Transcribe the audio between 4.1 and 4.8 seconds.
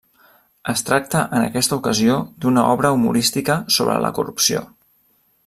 corrupció.